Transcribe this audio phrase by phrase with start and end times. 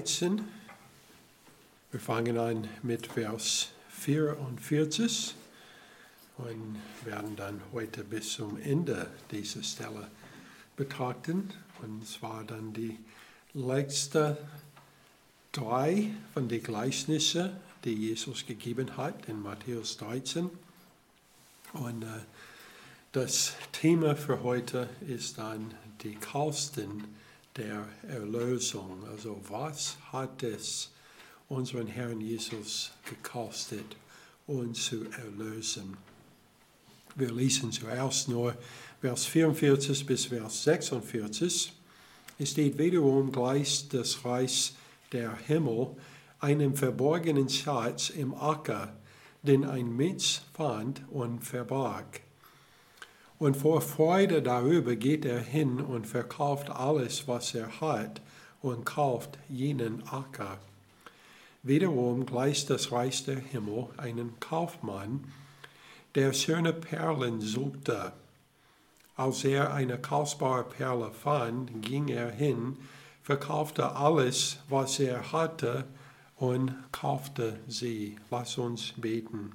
[0.00, 0.48] Matthäus 13.
[1.90, 5.34] Wir fangen an mit Vers 44
[6.38, 10.08] und werden dann heute bis zum Ende dieser Stelle
[10.74, 11.50] betrachten.
[11.82, 12.98] Und zwar dann die
[13.52, 14.38] letzte
[15.52, 17.50] drei von den Gleichnissen,
[17.84, 20.48] die Jesus gegeben hat in Matthäus 13.
[21.74, 22.06] Und äh,
[23.12, 27.04] das Thema für heute ist dann die Kosten
[27.56, 29.04] der Erlösung.
[29.10, 30.90] Also was hat es
[31.48, 33.96] unseren Herrn Jesus gekostet,
[34.46, 35.96] uns zu erlösen?
[37.16, 38.56] Wir lesen zuerst nur
[39.00, 41.72] Vers 44 bis Vers 46.
[42.38, 44.72] Es steht wiederum gleich das Reich
[45.12, 45.88] der Himmel
[46.38, 48.94] einem verborgenen Schatz im Acker,
[49.42, 52.22] den ein Mensch fand und verbarg.
[53.40, 58.20] Und vor Freude darüber geht er hin und verkauft alles, was er hat,
[58.60, 60.58] und kauft jenen Acker.
[61.62, 65.32] Wiederum gleicht das Reich der Himmel einem Kaufmann,
[66.14, 68.12] der schöne Perlen suchte.
[69.16, 72.76] Als er eine kostbare Perle fand, ging er hin,
[73.22, 75.86] verkaufte alles, was er hatte,
[76.36, 78.18] und kaufte sie.
[78.30, 79.52] Lass uns beten.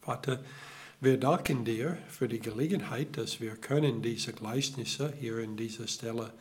[0.00, 0.38] Vater,
[1.02, 6.32] wir danken dir für die Gelegenheit, dass wir können diese Gleichnisse hier in dieser Stelle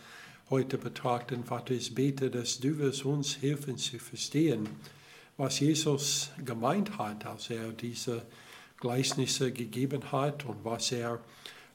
[0.51, 1.43] heute betrachten.
[1.43, 4.69] Vater, ich bete, dass du wirst uns helfen zu verstehen,
[5.35, 8.21] was Jesus gemeint hat, als er diese
[8.77, 11.19] Gleichnisse gegeben hat und was er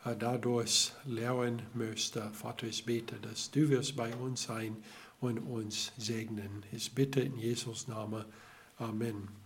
[0.04, 2.30] äh, dadurch lernen möchte.
[2.34, 4.76] Vater, ich bete, dass du wirst bei uns sein
[5.20, 6.62] und uns segnen.
[6.70, 8.24] Ich bitte in Jesus Namen.
[8.78, 9.45] Amen.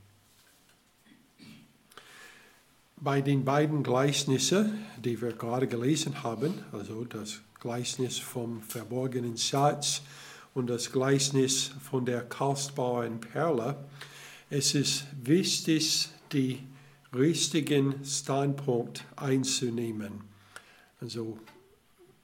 [3.02, 10.02] Bei den beiden Gleichnissen, die wir gerade gelesen haben, also das Gleichnis vom verborgenen Schatz
[10.52, 13.76] und das Gleichnis von der kostbaren Perle,
[14.50, 16.58] es ist wichtig, die
[17.14, 20.20] richtigen Standpunkt einzunehmen.
[21.00, 21.38] Also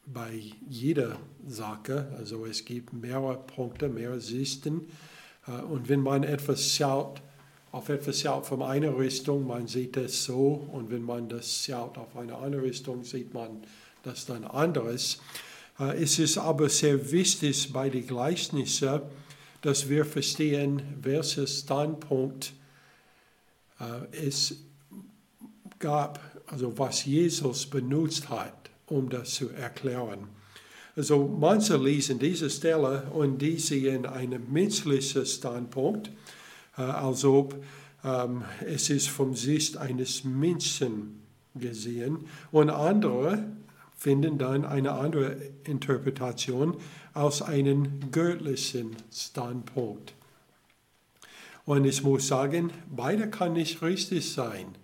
[0.04, 1.16] bei jeder
[1.46, 4.88] Sache, also es gibt mehrere Punkte, mehrere Sichten.
[5.46, 7.22] Äh, und wenn man etwas schaut,
[7.76, 11.98] auf etwas schaut von einer Richtung, man sieht es so, und wenn man das schaut
[11.98, 13.62] auf eine andere Richtung, sieht man
[14.02, 15.18] das dann anderes.
[15.78, 19.02] Äh, es ist aber sehr wichtig bei den Gleichnissen,
[19.60, 22.54] dass wir verstehen, welcher Standpunkt
[23.78, 24.56] äh, es
[25.78, 30.28] gab, also was Jesus benutzt hat, um das zu erklären.
[30.96, 36.10] Also manche lesen diese Stelle und die sehen einen menschlichen Standpunkt
[36.82, 37.62] als ob
[38.04, 41.22] ähm, es ist vom Sicht eines Menschen
[41.54, 43.44] gesehen und andere
[43.96, 46.76] finden dann eine andere Interpretation
[47.14, 50.12] aus einem göttlichen Standpunkt.
[51.64, 54.76] Und ich muss sagen, beide kann nicht richtig sein.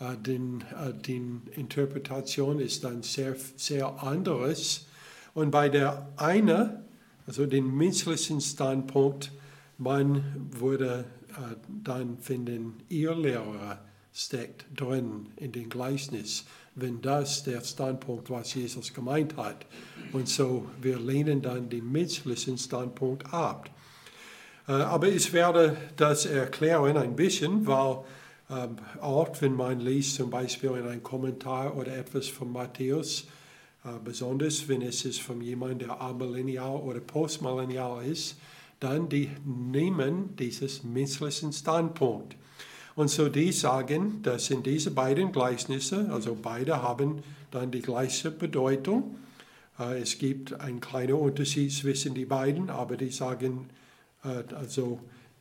[0.00, 1.22] Äh, denn äh, die
[1.56, 4.86] Interpretation ist dann sehr, sehr anderes.
[5.34, 6.70] Und bei der einen,
[7.26, 9.32] also dem menschlichen Standpunkt,
[9.76, 11.21] man würde äh,
[11.84, 13.80] dann finden ihr Lehrer
[14.12, 16.44] steckt drin in den Gleichnis,
[16.74, 19.66] wenn das der Standpunkt, was Jesus gemeint hat.
[20.12, 23.70] Und so, wir lehnen dann den menschlichen Standpunkt ab.
[24.68, 28.04] Äh, aber ich werde das erklären ein bisschen, weil
[28.50, 33.26] ähm, oft, wenn man liest, zum Beispiel in einem Kommentar oder etwas von Matthäus,
[33.84, 38.36] äh, besonders wenn es ist von jemandem, der amillennial oder postmillennial ist,
[38.82, 42.36] dann die nehmen dieses menschlichen Standpunkt.
[42.94, 48.30] Und so die sagen, dass in diese beiden Gleichnisse, also beide haben dann die gleiche
[48.30, 49.16] Bedeutung.
[49.78, 53.70] Äh, es gibt einen kleinen Unterschied zwischen die beiden, aber die sagen,
[54.24, 55.00] äh, also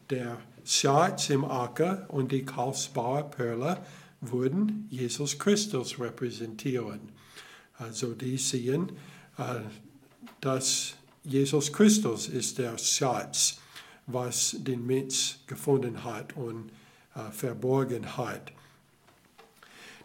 [0.10, 3.77] der Schatz im Acker und die kostbare Perle
[4.21, 7.00] würden Jesus Christus repräsentieren.
[7.77, 8.92] Also die sehen,
[9.38, 9.62] äh,
[10.39, 13.59] dass Jesus Christus ist der Schatz,
[14.07, 16.71] was den Mensch gefunden hat und
[17.15, 18.51] äh, verborgen hat.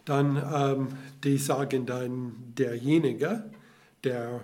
[0.05, 0.87] Dann, ähm,
[1.23, 3.49] die sagen dann, derjenige,
[4.03, 4.41] der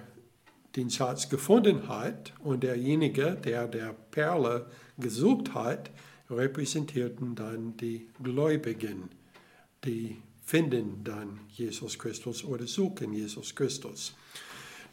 [0.75, 4.65] den Schatz gefunden hat und derjenige, der der Perle
[4.97, 5.91] gesucht hat,
[6.29, 9.09] repräsentierten dann die Gläubigen,
[9.85, 14.15] die finden dann Jesus Christus oder suchen Jesus Christus.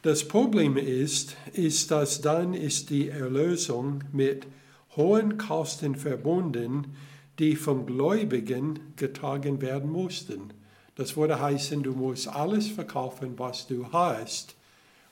[0.03, 4.47] Das Problem ist, ist, dass dann ist die Erlösung mit
[4.95, 6.95] hohen Kosten verbunden,
[7.37, 10.53] die vom Gläubigen getragen werden mussten.
[10.95, 14.55] Das würde heißen, du musst alles verkaufen, was du hast,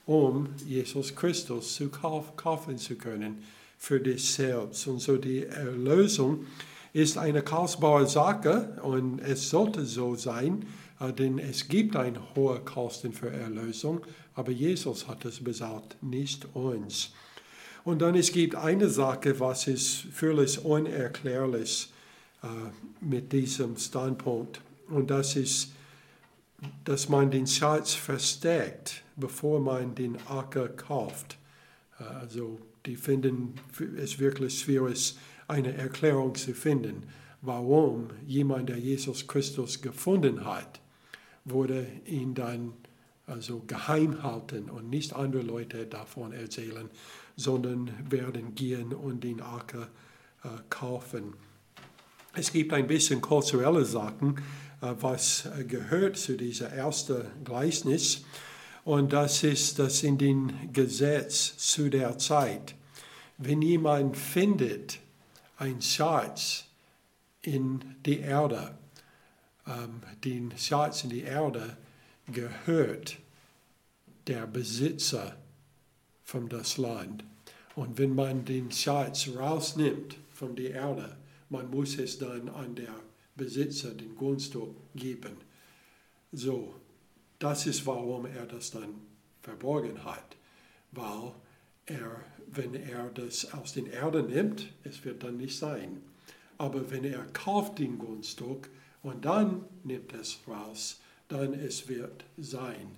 [0.08, 3.44] um Jesus Christus zu kaufen zu können
[3.78, 4.88] für dich selbst.
[4.88, 6.48] Und so die Erlösung
[6.94, 10.66] ist eine kostbare Sache und es sollte so sein,
[11.07, 14.01] denn es gibt eine hohe Kosten für Erlösung,
[14.36, 17.12] aber Jesus hat es bezahlt, nicht uns.
[17.84, 21.92] Und dann es gibt eine Sache, was ist völlig unerklärlich
[22.44, 22.48] äh,
[23.01, 24.62] mit diesem Standpunkt.
[24.90, 25.72] Und das ist,
[26.84, 31.38] dass man den Schatz versteckt, bevor man den Acker kauft.
[32.00, 33.54] Äh, also die finden
[33.98, 35.18] es wirklich schwierig,
[35.48, 37.04] eine Erklärung zu finden,
[37.42, 40.80] warum jemand, der Jesus Christus gefunden hat,
[41.50, 42.74] wurde ihn dann
[43.25, 46.90] also geheim halten und nicht andere Leute davon erzählen,
[47.36, 49.88] sondern werden gehen und den Acker
[50.44, 51.34] äh, kaufen.
[52.34, 54.38] Es gibt ein bisschen kulturelle Sachen,
[54.81, 58.24] äh, was gehört zu dieser ersten Gleichnis.
[58.84, 62.75] Und das ist, dass in dem Gesetz zu der Zeit,
[63.38, 65.00] wenn jemand findet
[65.57, 66.66] ein Schatz
[67.42, 68.79] in die Erde,
[69.69, 71.77] ähm, den Schatz in die Erde
[72.27, 73.18] gehört
[74.27, 75.38] der Besitzer
[76.24, 77.24] von das Land.
[77.75, 81.18] Und wenn man den Schatz rausnimmt von der Erde,
[81.50, 82.94] man muss es dann an der
[83.36, 85.38] Besitzer, den Grundstück, geben.
[86.31, 86.75] So,
[87.39, 88.95] das ist, warum er das dann
[89.42, 90.36] verborgen hat,
[90.92, 91.31] weil
[91.86, 96.01] er, wenn er das aus den Erde nimmt, es wird dann nicht sein.
[96.57, 98.69] Aber wenn er kauft den Grundstück
[99.04, 102.92] und dann nimmt es raus, dann es wird sein.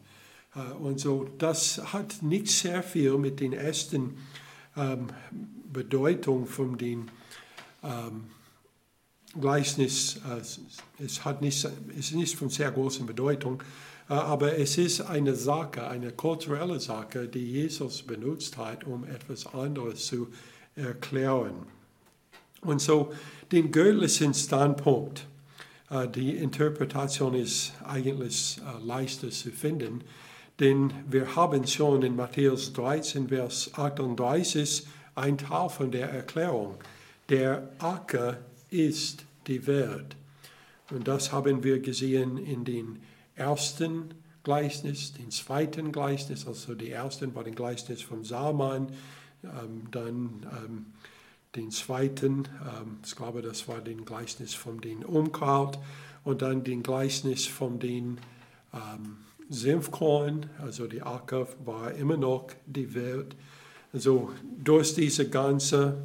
[0.56, 4.18] Äh, und so, das hat nicht sehr viel mit den ersten
[4.76, 5.08] ähm,
[5.72, 7.10] Bedeutung von den
[7.84, 8.26] ähm,
[9.40, 11.68] Gleichnis, äh, es hat nicht,
[11.98, 13.64] ist nicht von sehr großer Bedeutung,
[14.10, 19.46] äh, aber es ist eine Sache, eine kulturelle Sache, die Jesus benutzt hat, um etwas
[19.48, 20.28] anderes zu
[20.76, 21.66] erklären.
[22.62, 23.14] Und so
[23.52, 25.26] den göttlichen Standpunkt,
[26.16, 30.04] die Interpretation ist eigentlich leichter zu finden,
[30.60, 36.76] denn wir haben schon in Matthäus 13, Vers 38 ein Teil von der Erklärung.
[37.30, 38.38] Der Acker
[38.70, 40.16] ist die Welt.
[40.92, 43.00] Und das haben wir gesehen in den
[43.36, 48.88] ersten Gleichnis, den zweiten Gleichnis, also die ersten war den Gleichnis vom Saman,
[49.44, 50.86] ähm, dann ähm,
[51.56, 55.78] den zweiten, ähm, ich glaube, das war den Gleichnis von den Unkraut
[56.24, 58.20] und dann den Gleichnis von den
[58.74, 59.18] ähm,
[59.50, 63.36] Senfkorn, also die Acker war immer noch die Welt.
[63.92, 65.98] Also durch diese ganze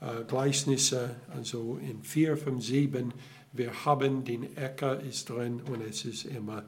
[0.00, 3.12] äh, Gleichnisse, also in vier von sieben,
[3.52, 6.64] wir haben den Äcker ist drin und es ist immer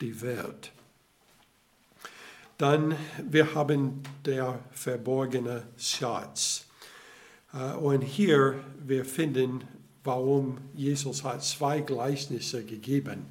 [0.00, 0.72] die Welt.
[2.58, 2.96] Dann
[3.28, 6.66] wir haben der verborgene Schatz.
[7.52, 9.64] Äh, und hier wir finden,
[10.04, 13.26] warum Jesus hat zwei Gleichnisse gegeben.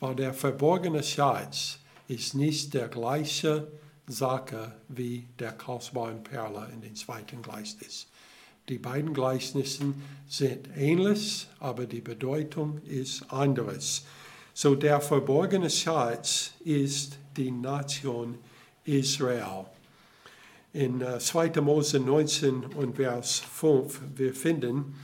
[0.00, 1.78] Weil der verborgene Schatz
[2.08, 3.68] ist nicht der gleiche
[4.06, 8.08] Sache wie der kostbaren Perle in den zweiten Gleichnis.
[8.68, 9.94] Die beiden Gleichnisse
[10.28, 14.04] sind ähnlich, aber die Bedeutung ist anderes.
[14.54, 18.38] So der verborgene Schatz ist die Nation
[18.84, 19.66] Israel.
[20.72, 21.46] In 2.
[21.46, 24.94] Äh, Mose 19 und Vers 5 wir finden,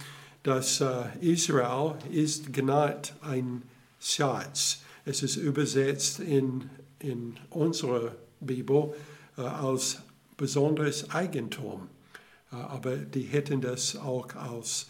[0.42, 3.62] dass äh, Israel ist genannt ein
[4.00, 4.82] Schatz.
[5.04, 6.70] Es ist übersetzt in
[7.00, 8.94] in unserer Bibel
[9.36, 9.98] äh, als
[10.36, 11.88] besonderes Eigentum.
[12.50, 14.86] Aber die hätten das auch als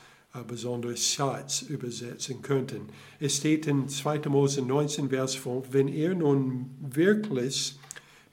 [0.47, 2.83] besonderes Schatz übersetzen könnten.
[3.19, 4.29] Es steht in 2.
[4.29, 7.78] Mose 19, Vers 5, wenn ihr nun wirklich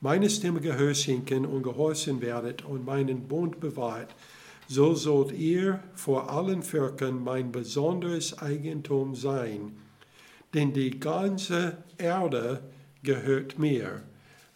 [0.06, 4.14] meine Stimme Gehör schenken und gehorchen werdet und meinen Bund bewahrt,
[4.68, 9.76] so sollt ihr vor allen Völkern mein besonderes Eigentum sein.
[10.54, 12.62] Denn die ganze Erde
[13.02, 14.04] gehört mir.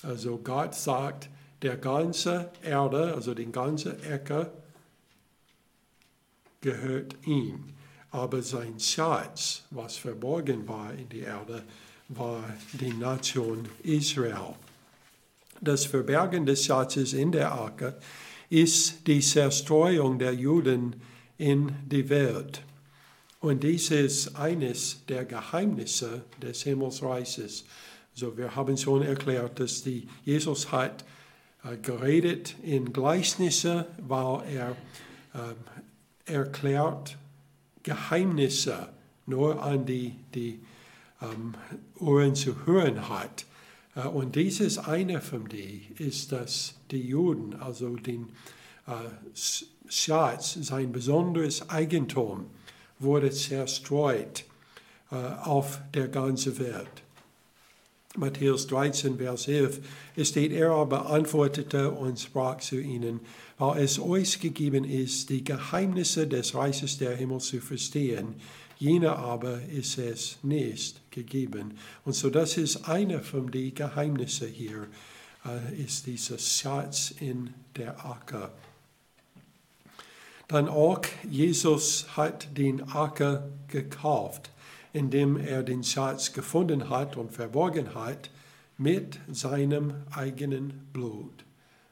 [0.04, 1.30] Also Gott sagt,
[1.64, 4.52] der ganze Erde, also die ganze Ecke,
[6.62, 7.74] gehört ihm.
[8.12, 11.64] Aber sein Schatz, was verborgen war in der Erde,
[12.08, 14.54] war die Nation Israel.
[15.62, 17.98] Das Verbergen des Schatzes in der Arke
[18.50, 20.96] ist die Zerstreuung der Juden
[21.38, 22.64] in die Welt.
[23.40, 27.66] Und dies ist eines der Geheimnisse des Himmelsreiches.
[28.14, 31.06] So, wir haben schon erklärt, dass die, Jesus hat
[31.64, 34.76] äh, geredet in Gleichnisse, weil er
[35.34, 37.18] äh, erklärt
[37.84, 38.90] Geheimnisse
[39.26, 40.60] nur an die, die
[41.22, 41.54] ähm,
[42.00, 43.46] Ohren zu hören hat.
[44.00, 48.30] Äh, und dieses eine von die ist, dass die Juden, also den
[49.88, 52.48] Schatz, sein besonderes Eigentum,
[52.98, 54.46] wurde zerstreut
[55.12, 57.04] auf der ganzen Welt.
[58.18, 59.80] Matthäus 13, Vers 11,
[60.16, 63.20] es steht, er aber antwortete und sprach zu ihnen,
[63.60, 68.34] weil es euch gegeben ist, die Geheimnisse des Reiches der Himmel zu verstehen,
[68.80, 71.78] jener aber ist es nicht gegeben.
[72.06, 74.88] Und so das ist eine von den Geheimnissen hier,
[75.46, 78.52] äh, ist dieser Schatz in der Acker.
[80.48, 84.50] Dann auch, Jesus hat den Acker gekauft,
[84.94, 88.32] indem er den Schatz gefunden hat und verborgen hat
[88.78, 91.44] mit seinem eigenen Blut.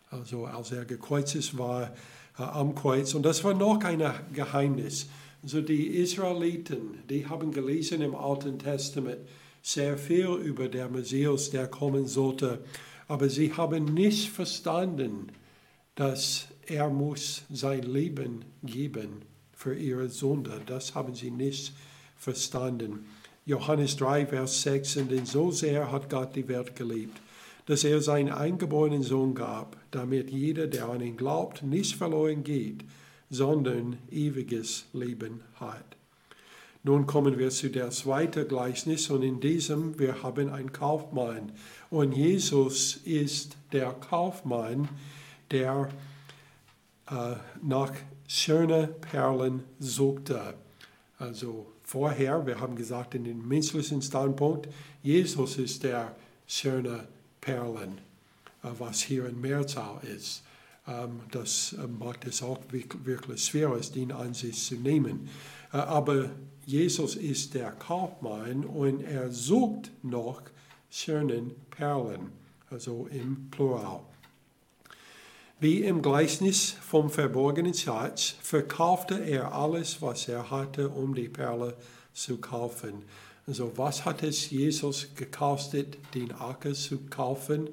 [0.09, 1.91] Also als er gekreuzigt war
[2.39, 3.13] äh, am Kreuz.
[3.13, 4.01] Und das war noch ein
[4.33, 5.07] Geheimnis.
[5.43, 9.19] Also die Israeliten, die haben gelesen im Alten Testament
[9.61, 12.59] sehr viel über der Messias, der kommen sollte.
[13.07, 15.27] Aber sie haben nicht verstanden,
[15.95, 19.21] dass er muss sein Leben geben
[19.53, 20.61] für ihre Sünde.
[20.65, 21.73] Das haben sie nicht
[22.15, 23.05] verstanden.
[23.45, 27.21] Johannes 3, Vers 6, denn so sehr hat Gott die Welt geliebt,
[27.65, 32.83] dass er seinen eingeborenen Sohn gab, damit jeder, der an ihn glaubt, nicht verloren geht,
[33.29, 35.97] sondern ewiges Leben hat.
[36.83, 41.51] Nun kommen wir zu der zweiten Gleichnis und in diesem wir haben einen Kaufmann
[41.89, 44.87] und Jesus ist der Kaufmann,
[45.51, 45.89] der
[47.09, 47.91] äh, nach
[48.27, 50.53] schönen Perlen suchte.
[51.17, 54.69] Also vorher, wir haben gesagt in dem menschlichen Standpunkt,
[55.01, 56.15] Jesus ist der
[56.45, 57.07] schöne
[57.41, 57.99] Perlen,
[58.63, 60.43] äh, was hier in Mehrzahl ist.
[60.87, 65.29] Ähm, das macht es auch wirklich schwer, den an sich zu nehmen.
[65.73, 66.31] Äh, aber
[66.65, 70.41] Jesus ist der Kaufmann und er sucht noch
[70.89, 72.31] schönen Perlen,
[72.69, 74.01] also im Plural.
[75.59, 81.75] Wie im Gleichnis vom verborgenen Schatz verkaufte er alles, was er hatte, um die Perle
[82.13, 83.05] zu kaufen.
[83.47, 87.69] Also was hat es Jesus gekostet, den Acker zu kaufen?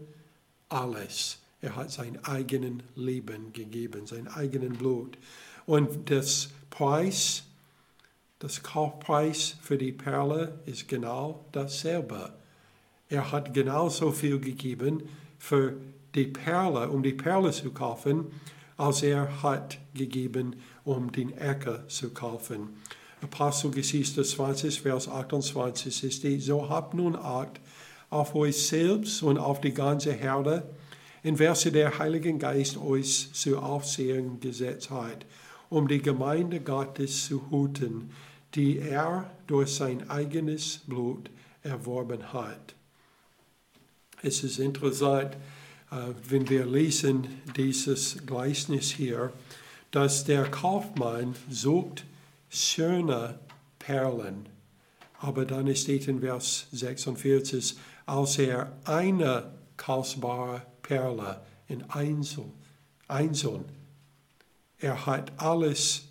[0.69, 1.44] Alles.
[1.65, 5.17] Er hat sein eigenes Leben gegeben, sein eigenes Blut.
[5.65, 7.45] Und das Preis,
[8.39, 12.35] das Kaufpreis für die Perle ist genau dasselbe.
[13.09, 15.05] Er hat genauso viel gegeben
[15.39, 15.73] für
[16.15, 18.27] die Perle, um die Perle zu kaufen,
[18.77, 22.77] als er hat gegeben, um den Äcker zu kaufen.
[23.23, 27.59] Apostelgeschichte 20, Vers 28 ist die, so habt nun Acht
[28.11, 30.69] auf euch selbst und auf die ganze Herde,
[31.25, 35.27] in welche der Heilige Geist euch zu Aufsehen gesetzt hat,
[35.71, 38.13] um die Gemeinde Gottes zu hüten,
[38.55, 41.31] die er durch sein eigenes Blut
[41.63, 42.77] erworben hat.
[44.23, 45.37] Es ist interessant,
[46.29, 47.27] wenn wir lesen
[47.57, 49.33] dieses Gleichnis hier,
[49.91, 52.05] dass der Kaufmann sucht
[52.51, 53.39] schöne
[53.79, 54.47] Perlen.
[55.21, 62.45] Aber dann steht in Vers 46, als er eine kostbare Perle in Einzel,
[63.09, 63.65] einzeln,
[64.79, 66.05] er hat alles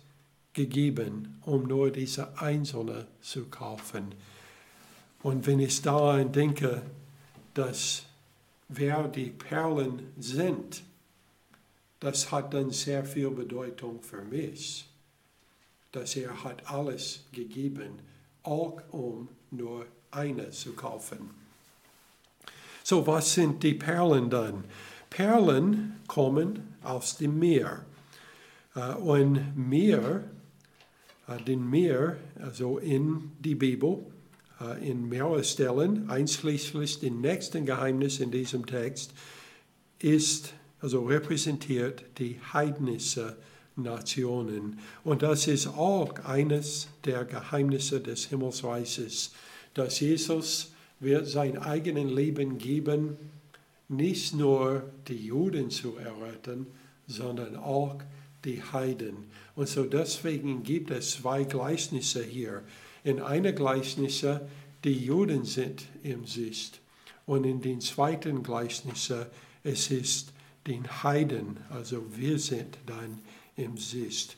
[0.52, 4.14] gegeben, um nur diese einzelne zu kaufen.
[5.22, 6.82] Und wenn ich daran denke,
[7.54, 8.02] dass
[8.68, 10.82] wer die Perlen sind,
[12.00, 14.86] das hat dann sehr viel Bedeutung für mich,
[15.92, 18.00] dass er hat alles gegeben,
[18.42, 21.43] auch um nur eine zu kaufen.
[22.86, 24.64] So, was sind die Perlen dann?
[25.08, 27.86] Perlen kommen aus dem Meer.
[28.76, 30.22] Äh, und Meer,
[31.26, 34.04] äh, den Meer, also in die Bibel,
[34.60, 39.14] äh, in mehreren Stellen, einschließlich dem nächsten Geheimnis in diesem Text,
[39.98, 43.38] ist, also repräsentiert die heidnische
[43.76, 44.78] Nationen.
[45.04, 49.32] Und das ist auch eines der Geheimnisse des Himmelsreiches,
[49.72, 50.73] dass Jesus
[51.04, 53.16] wird sein eigenes Leben geben,
[53.88, 56.66] nicht nur die Juden zu erretten,
[57.06, 57.96] sondern auch
[58.44, 59.16] die Heiden.
[59.54, 62.62] Und so deswegen gibt es zwei Gleichnisse hier
[63.04, 64.48] in einer Gleichnisse,
[64.82, 66.80] die Juden sind im Sicht.
[67.26, 69.30] Und in den zweiten Gleichnisse,
[69.62, 70.32] es ist
[70.66, 73.20] den Heiden, also wir sind dann
[73.56, 74.36] im Sicht.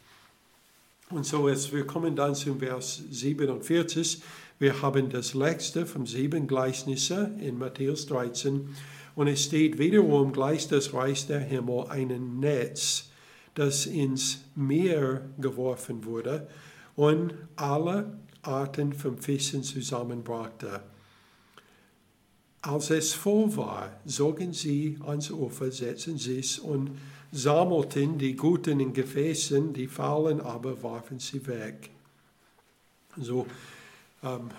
[1.10, 4.20] Und so, jetzt, wir kommen dann zum Vers 47.
[4.58, 8.74] Wir haben das letzte von sieben Gleichnisse in Matthäus 13.
[9.14, 13.10] Und es steht wiederum gleich das Reich der Himmel ein Netz,
[13.54, 16.48] das ins Meer geworfen wurde.
[16.94, 20.82] Und alle Arten von Fischen zusammenbrachte.
[22.62, 26.90] als es voll war, zogen sie ans Ufer, setzten sich und
[27.30, 31.90] sammelten die Guten in Gefäßen, die faulen aber warfen sie weg.
[33.16, 33.46] So,
[34.26, 34.50] ähm,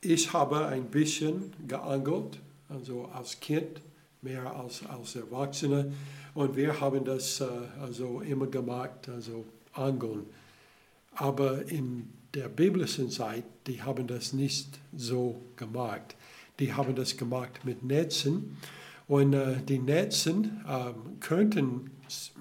[0.00, 2.38] ich habe ein bisschen geangelt,
[2.68, 3.80] also als Kind,
[4.20, 5.86] mehr als als Erwachsener.
[6.34, 7.46] Und wir haben das äh,
[7.80, 10.24] also immer gemacht, also angeln.
[11.14, 16.16] Aber in der biblischen Zeit, die haben das nicht so gemacht.
[16.58, 18.56] Die haben das gemacht mit Netzen.
[19.08, 21.90] Und äh, die Netzen ähm, könnten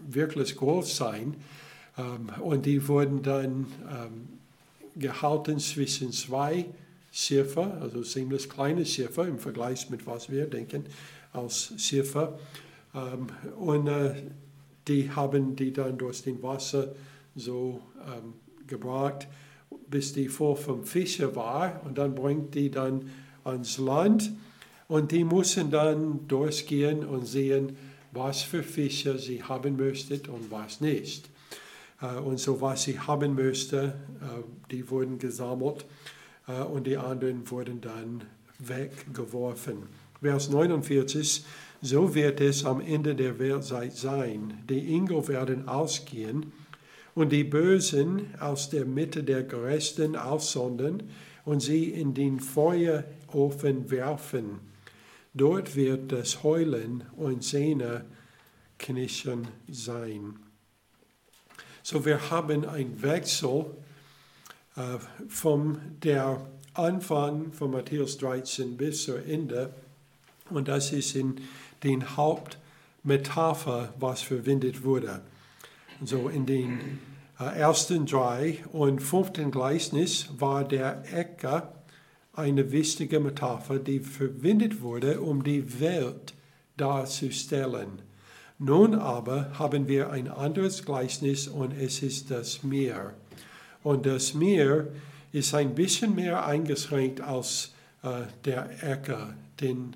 [0.08, 1.36] wirklich groß sein.
[1.98, 4.31] Ähm, und die wurden dann ähm,
[4.96, 6.66] gehalten zwischen zwei
[7.12, 10.86] Schiffer, also ziemlich kleine Schiffer im Vergleich mit was wir denken
[11.34, 12.40] als Schiffer.
[12.96, 14.14] Ähm, und äh,
[14.88, 16.94] die haben die dann durch den Wasser
[17.36, 18.34] so ähm,
[18.68, 19.28] gebracht,
[19.90, 21.82] bis die voll vom Fische war.
[21.86, 23.10] Und dann bringt die dann
[23.44, 24.32] ans Land.
[24.88, 27.78] Und die müssen dann durchgehen und sehen,
[28.12, 31.30] was für Fische sie haben möchten und was nicht.
[32.02, 33.94] Äh, und so was sie haben möchten, äh,
[34.70, 35.86] die wurden gesammelt
[36.48, 38.24] äh, und die anderen wurden dann
[38.60, 39.84] weggeworfen.
[40.22, 41.46] Vers 49,
[41.82, 44.64] so wird es am Ende der Weltzeit sein.
[44.70, 46.52] Die Engel werden ausgehen
[47.16, 51.02] und die Bösen aus der Mitte der Gerechten aussondern
[51.44, 54.60] und sie in den Feuerofen werfen.
[55.34, 60.36] Dort wird das Heulen und Zähneknirschen sein.
[61.84, 63.66] So wir haben einen Wechsel
[64.76, 64.82] äh,
[65.28, 69.74] vom der Anfang von Matthäus 13 bis zum Ende
[70.50, 71.42] und das ist in
[71.84, 75.22] den Hauptmetapher, was verwendet wurde.
[76.04, 77.00] So in den
[77.40, 81.74] äh, ersten drei und fünften Gleichnis war der Äcker
[82.34, 86.34] eine wichtige Metapher, die verwendet wurde, um die Welt
[86.78, 88.02] darzustellen.
[88.64, 93.16] Nun aber haben wir ein anderes Gleichnis und es ist das Meer.
[93.82, 94.88] Und das Meer
[95.32, 99.96] ist ein bisschen mehr eingeschränkt als äh, der Äcker, denn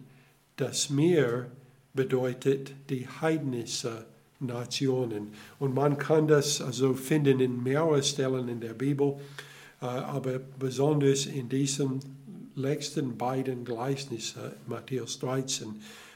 [0.55, 1.45] das Meer
[1.93, 4.03] bedeutet die heidnische
[4.39, 5.33] Nationen.
[5.59, 9.19] Und man kann das also finden in mehreren Stellen in der Bibel,
[9.79, 11.99] äh, aber besonders in diesen
[12.55, 15.67] letzten beiden Gleichnissen, Matthäus 13,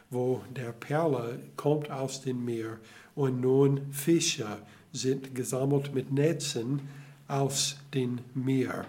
[0.09, 2.77] wo der Perle kommt aus dem Meer
[3.15, 4.57] und nun Fische
[4.91, 6.81] sind gesammelt mit Netzen
[7.27, 8.85] aus dem Meer.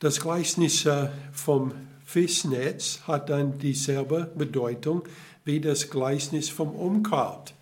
[0.00, 1.72] Das Gleichnis äh, vom
[2.04, 5.02] Fischnetz hat dann dieselbe Bedeutung
[5.44, 7.52] wie das Gleichnis vom Umkraut.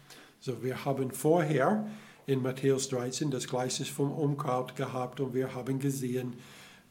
[0.41, 1.87] So, wir haben vorher
[2.27, 6.35] in Matthäus 13 das Gleichnis vom Umkraut gehabt und wir haben gesehen,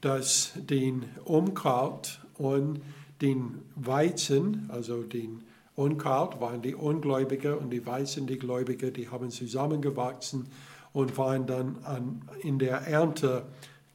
[0.02, 2.82] dass den Umkraut und
[3.22, 5.44] den Weizen, also den
[5.76, 10.48] Unkraut waren die Ungläubige und die Weizen die Gläubige, die haben zusammengewachsen
[10.94, 13.46] und waren dann an, in der Ernte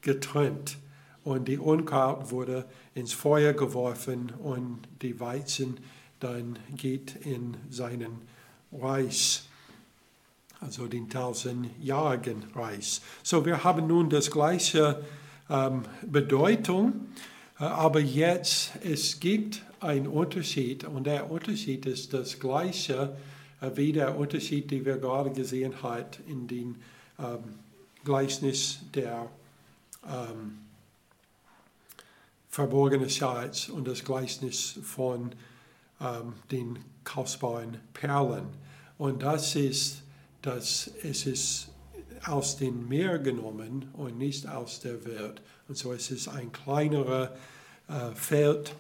[0.03, 0.77] getrennt.
[1.25, 5.79] Und die Unkraut wurde ins Feuer geworfen und die Weizen
[6.19, 8.23] dann geht in seinen
[8.73, 9.47] Reis,
[10.61, 13.01] also den tausendjährigen Reis.
[13.23, 15.03] So, wir haben nun das gleiche
[15.49, 17.09] ähm, Bedeutung,
[17.67, 23.17] aber jetzt es gibt einen Unterschied und der Unterschied ist das gleiche
[23.61, 26.77] äh, wie der Unterschied, den wir gerade gesehen haben in dem
[27.19, 27.39] ähm,
[28.05, 29.29] Gleichnis der
[30.07, 30.59] ähm,
[32.49, 35.33] verborgene Schatz und das Gleichnis von
[36.01, 38.47] ähm, den kostbaren Perlen.
[38.99, 40.03] Und das ist,
[40.43, 41.69] dass es ist
[42.25, 45.41] aus dem Meer genommen und nicht aus der Welt.
[45.71, 47.31] Und so es ist ein kleinerer
[47.87, 48.75] äh, Feld.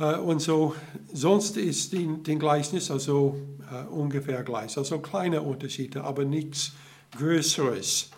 [0.00, 0.74] Äh, und so,
[1.12, 3.36] sonst ist den Gleichnis also
[3.72, 4.76] äh, ungefähr gleich.
[4.76, 6.72] Also kleine Unterschiede, aber nichts
[7.16, 8.10] Größeres.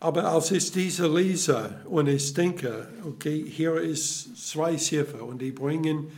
[0.00, 5.52] Aber als ich diese lese und ich denke, okay, hier ist zwei Schiffe und die
[5.52, 6.10] bringen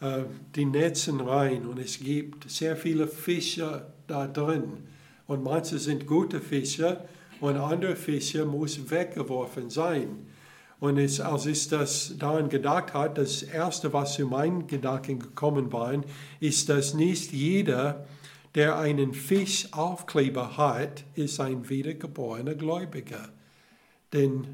[0.00, 0.24] äh,
[0.56, 4.88] die Netzen rein und es gibt sehr viele Fische da drin.
[5.28, 6.98] Und manche sind gute Fische
[7.44, 10.26] und andere Fische müssen weggeworfen sein.
[10.80, 15.70] Und es, als ich das daran gedacht habe, das Erste, was zu meinen Gedanken gekommen
[15.70, 15.92] war,
[16.40, 18.06] ist, dass nicht jeder
[18.54, 23.28] der einen Fischaufkleber hat, ist ein wiedergeborener Gläubiger.
[24.14, 24.46] Denn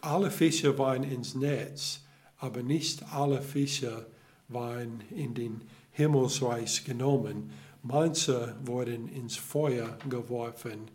[0.00, 2.02] alle Fische waren ins Netz,
[2.38, 4.06] aber nicht alle Fische
[4.46, 7.50] waren in den Himmelsreich genommen.
[7.82, 10.88] Manche wurden ins Feuer geworfen.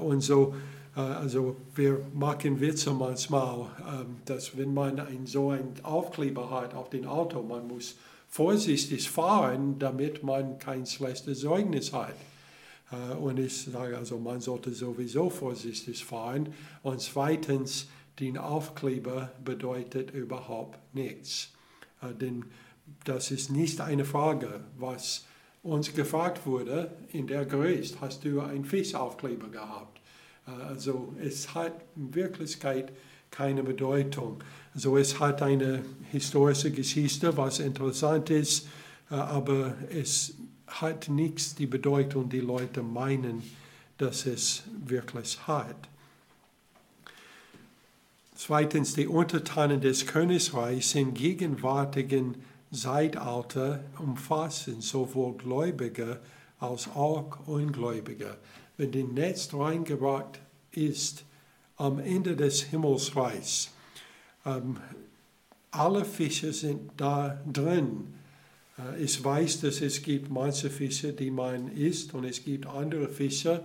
[0.00, 0.54] Und so,
[0.94, 3.66] also wir machen Witze manchmal,
[4.24, 7.96] dass wenn man so einen Aufkleber hat auf dem Auto, man muss
[8.28, 12.14] vorsichtig fahren, damit man kein schlechtes Zeugnis hat.
[13.20, 16.52] Und ich sage also, man sollte sowieso vorsichtig fahren.
[16.82, 17.88] Und zweitens,
[18.18, 21.52] den Aufkleber bedeutet überhaupt nichts.
[22.20, 22.44] Denn
[23.04, 25.24] das ist nicht eine Frage, was
[25.62, 30.00] uns gefragt wurde in der Gericht, hast du einen Fischaufkleber gehabt?
[30.46, 32.92] Also es hat in Wirklichkeit
[33.30, 34.42] keine Bedeutung.
[34.74, 38.66] Also es hat eine historische Geschichte, was interessant ist,
[39.08, 40.34] aber es
[40.66, 43.42] hat nichts die Bedeutung, die Leute meinen,
[43.98, 45.76] dass es wirklich hat.
[48.34, 52.36] Zweitens, die Untertanen des Königreichs im gegenwärtigen
[52.72, 56.20] Zeitalter umfassen sowohl Gläubige
[56.58, 58.36] als auch Ungläubige.
[58.76, 60.40] Wenn die Netz reingebracht
[60.72, 61.24] ist
[61.76, 63.70] am Ende des Himmelsreichs,
[64.46, 64.76] ähm,
[65.70, 68.14] alle Fische sind da drin
[68.80, 73.08] äh, ich weiß, dass es gibt manche Fische, die man isst und es gibt andere
[73.08, 73.62] Fische,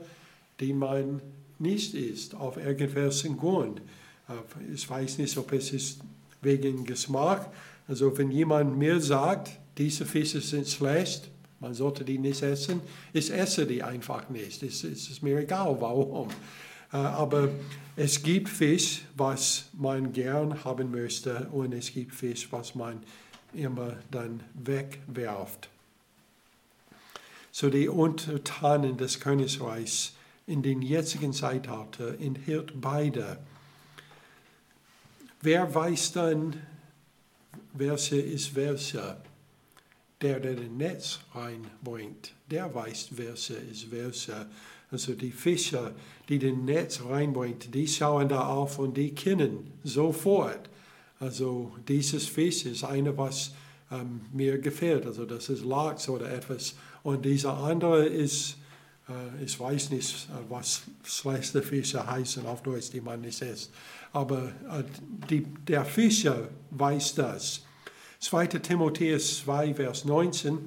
[0.59, 1.21] die man
[1.59, 3.81] nicht isst, auf irgendwelchen Grund.
[4.27, 5.99] Äh, ich weiß nicht, ob es ist
[6.41, 7.51] wegen Geschmack.
[7.87, 12.81] Also wenn jemand mir sagt, diese Fische sind schlecht, man sollte die nicht essen,
[13.13, 14.61] ich esse die einfach nicht.
[14.63, 16.29] Es, es ist mir egal, warum.
[16.91, 17.49] Äh, aber
[17.95, 23.01] es gibt Fisch, was man gern haben möchte und es gibt Fisch, was man
[23.53, 25.69] immer dann wegwerft.
[27.51, 30.13] So die Untertanen des Königreichs
[30.45, 33.37] in den jetzigen Zeitalter enthielt beide.
[35.41, 36.55] Wer weiß dann,
[37.77, 39.17] welche ist welche?
[40.21, 44.47] Der, der den Netz reinbringt, der weiß, welche ist welche.
[44.89, 45.93] Also die Fischer,
[46.29, 50.69] die den Netz reinbringt, die schauen da auf und die kennen sofort,
[51.19, 53.51] also dieses Fisch ist eine, was
[53.91, 55.05] ähm, mir gefällt.
[55.05, 56.75] Also das ist Lachs oder etwas.
[57.03, 58.57] Und dieser andere ist,
[59.07, 63.71] äh, ich weiß nicht, äh, was schlechte Fische heißen auf Deutsch, die man nicht isst.
[64.11, 64.83] Aber äh,
[65.29, 67.64] die, der Fischer weiß das.
[68.19, 68.47] 2.
[68.47, 70.57] Timotheus 2, Vers 19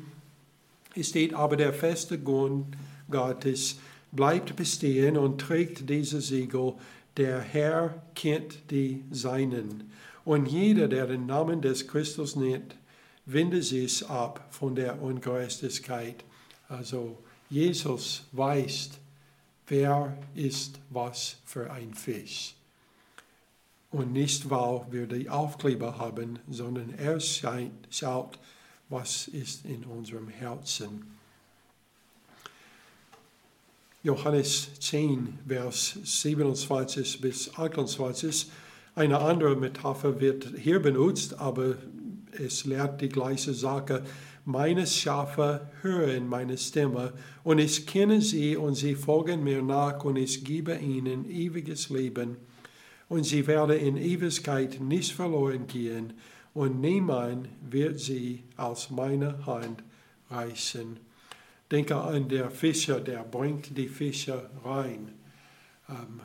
[1.01, 2.77] steht, aber der feste Grund
[3.11, 3.79] Gottes
[4.13, 6.75] bleibt bestehen und trägt dieses Siegel,
[7.17, 9.91] der Herr kennt die Seinen.
[10.25, 12.77] Und jeder, der den Namen des Christus nennt,
[13.27, 16.25] wendet sich ab von der Ungerechtigkeit.
[16.69, 17.19] Also
[17.51, 18.91] Jesus weiß,
[19.67, 22.55] wer ist was für ein Fisch.
[23.90, 28.38] Und nicht, weil wir die Aufkleber haben, sondern er schaut,
[28.88, 31.16] was ist in unserem Herzen.
[34.03, 38.51] Johannes 10, Vers 27 bis 28
[38.98, 41.77] eine andere Metapher wird hier benutzt, aber
[42.33, 44.03] es lehrt die gleiche Sache.
[44.44, 47.12] Meine Schafe hören meine Stimme
[47.44, 52.38] und ich kenne sie und sie folgen mir nach und ich gebe ihnen ewiges Leben
[53.09, 56.14] und sie werden in Ewigkeit nicht verloren gehen
[56.55, 59.83] und niemand wird sie aus meiner Hand
[60.31, 60.99] reißen.
[61.71, 65.12] Denke an der Fischer, der bringt die Fische rein.
[65.88, 66.21] Ähm,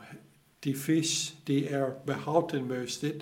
[0.64, 3.20] die Fisch, die er behalten möchte,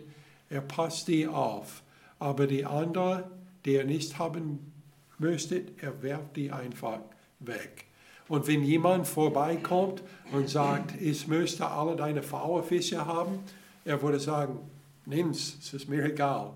[0.49, 1.81] er passt die auf.
[2.19, 3.31] Aber die andere,
[3.65, 4.71] die er nicht haben
[5.17, 6.99] möchte, er werft die einfach
[7.39, 7.85] weg.
[8.31, 13.39] Und wenn jemand vorbeikommt und sagt, ich möchte alle deine Fische haben,
[13.83, 14.57] er würde sagen,
[15.05, 16.53] nimm's, es ist mir egal,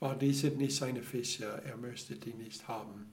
[0.00, 3.12] weil die sind nicht seine Fische, er möchte die nicht haben.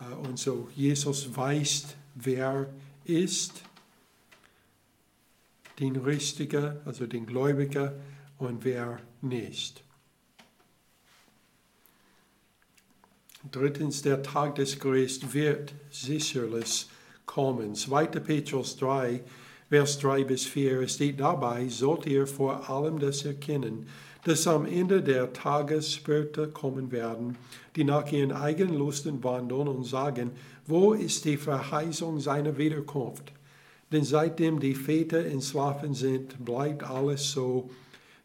[0.00, 2.70] Äh, und so, Jesus weiß, wer
[3.04, 3.62] ist
[5.78, 7.92] den Richtigen, also den Gläubigen
[8.38, 9.84] und wer nicht.
[13.48, 16.88] Drittens, der Tag des Gerichts wird sicherlich
[17.28, 17.76] kommen.
[17.76, 18.06] 2.
[18.06, 19.22] Petrus 3,
[19.68, 23.86] Vers 3 bis 4 steht dabei, sollt ihr vor allem das erkennen,
[24.24, 27.36] dass am Ende der Tagesspötter kommen werden,
[27.76, 30.32] die nach ihren eigenen Lusten wandeln und sagen,
[30.66, 33.32] wo ist die Verheißung seiner Wiederkunft?
[33.92, 37.70] Denn seitdem die Väter entschlafen sind, bleibt alles so,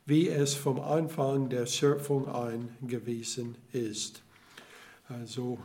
[0.05, 4.21] wie es vom Anfang der Schöpfung an gewesen ist.
[5.07, 5.59] Also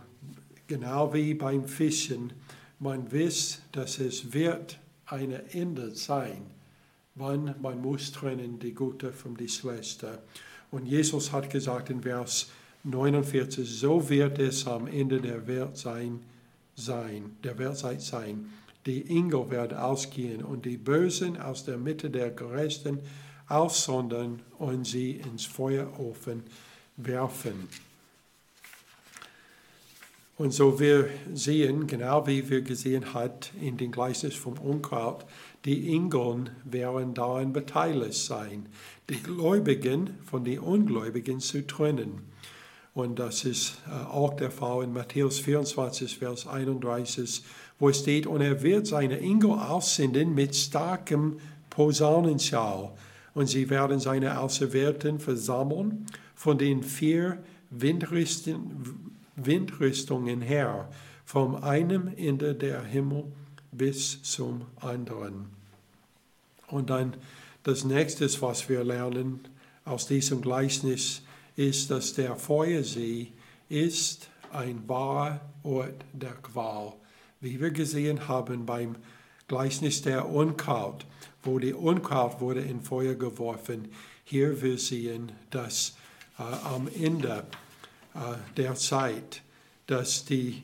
[0.67, 2.33] genau wie beim Fischen,
[2.79, 6.43] man weiß, dass es wird eine Ende sein,
[7.15, 10.19] wann man muss trennen die Gute vom die Schlechte.
[10.71, 12.51] Und Jesus hat gesagt in Vers
[12.85, 16.21] 49, so wird es am Ende der Welt sein,
[16.77, 18.49] sein, der Weltzeit sein
[18.89, 23.01] die Engel werden ausgehen und die Bösen aus der Mitte der Gerechten
[23.47, 26.43] aussondern und sie ins Feuerofen
[26.97, 27.69] werfen.
[30.39, 35.27] Und so wir sehen, genau wie wir gesehen hat in den Gleichnis vom Unkraut,
[35.65, 38.67] die Engel werden daran beteiligt sein,
[39.11, 42.23] die Gläubigen von den Ungläubigen zu trennen.
[42.95, 47.43] Und das ist äh, auch der Fall in Matthäus 24, Vers 31,
[47.81, 52.93] wo es steht, und er wird seine Engel aussenden mit starkem Posaunenschall.
[53.35, 59.08] Und sie werden seine Auserwählten versammeln von den vier Windrichten,
[59.39, 60.89] Windrüstungen her,
[61.25, 63.25] vom einem Ende der Himmel
[63.73, 65.47] bis zum anderen.
[66.69, 67.15] Und dann
[67.63, 69.41] das nächste, was wir lernen
[69.85, 71.23] aus diesem Gleichnis,
[71.57, 73.29] ist, dass der Feuersee
[73.69, 76.95] ist ein wahrer Ort der Qual,
[77.41, 78.97] wie wir gesehen haben beim
[79.49, 81.05] Gleichnis der Unkraut,
[81.43, 83.89] wo die Unkraut wurde in Feuer geworfen.
[84.25, 85.97] Hier wir sehen, dass
[86.39, 87.45] äh, am Ende
[88.57, 89.43] der Zeit,
[89.87, 90.63] dass die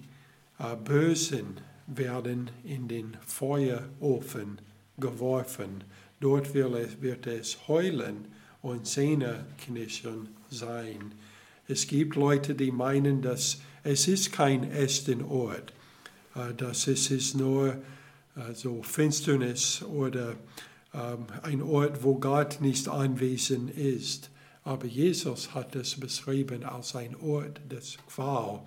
[0.58, 4.58] äh, Bösen werden in den Feuerofen
[4.98, 5.84] geworfen.
[6.20, 8.28] Dort wird es heulen
[8.62, 11.12] und Zähneknirschen sein.
[11.68, 15.72] Es gibt Leute, die meinen, dass es ist kein echten Ort,
[16.34, 17.82] äh, dass es ist nur
[18.52, 20.34] so Finsternis oder
[20.92, 24.30] ähm, ein Ort, wo Gott nicht anwesend ist.
[24.64, 28.62] Aber Jesus hat es beschrieben als ein Ort des Qual.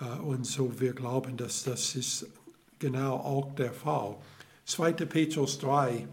[0.00, 2.26] Äh, und so wir glauben, dass das ist
[2.78, 4.16] genau auch der Fall.
[4.64, 4.92] 2.
[4.92, 6.08] Petrus 3,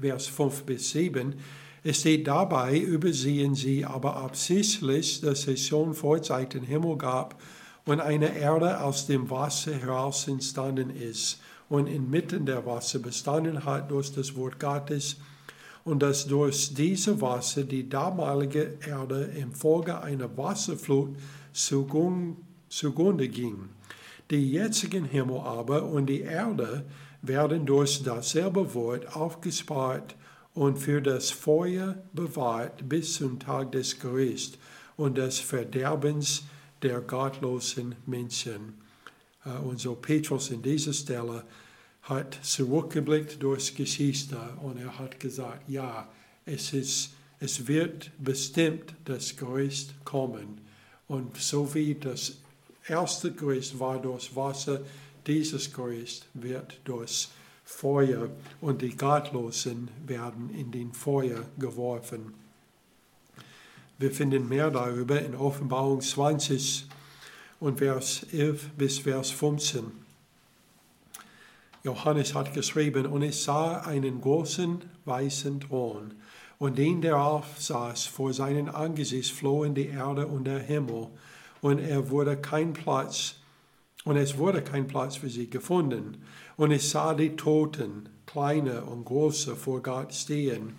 [0.00, 1.34] Vers 5 bis 7.
[1.82, 7.40] Es steht dabei, übersehen sie aber absichtlich, dass es schon vor Zeiten Himmel gab
[7.86, 13.90] und eine Erde aus dem Wasser heraus entstanden ist und inmitten der Wasser bestanden hat
[13.90, 15.16] durch das Wort Gottes
[15.84, 21.16] und dass durch diese Wasser die damalige Erde infolge einer Wasserflut
[21.52, 23.68] zugrunde ging.
[24.30, 26.84] Die jetzigen Himmel aber und die Erde
[27.22, 30.14] werden durch dasselbe Wort aufgespart
[30.54, 34.58] und für das Feuer bewahrt bis zum Tag des Gerichts
[34.96, 36.44] und des Verderbens
[36.82, 38.74] der gottlosen Menschen.
[39.44, 41.44] Äh, und so Petrus in dieser Stelle
[42.02, 46.08] hat zurückgeblickt durch Geschichte und er hat gesagt, ja,
[46.46, 50.60] es, ist, es wird bestimmt das Gericht kommen.
[51.08, 52.36] Und so wie das
[52.86, 54.80] erste Gericht war durch Wasser,
[55.26, 57.28] dieses Gericht wird durch
[57.64, 62.34] Feuer und die Gottlosen werden in den Feuer geworfen.
[63.98, 66.86] Wir finden mehr darüber in Offenbarung 20
[67.60, 69.99] und Vers 11 bis Vers 15.
[71.82, 76.14] Johannes hat geschrieben, und ich sah einen großen weißen Thron,
[76.58, 81.08] und den, der auf saß, vor seinen Angesicht flohen die Erde und der Himmel,
[81.62, 83.36] und er wurde kein Platz,
[84.04, 86.18] und es wurde kein Platz für sie gefunden.
[86.56, 90.74] Und ich sah die Toten, kleine und große, vor Gott stehen.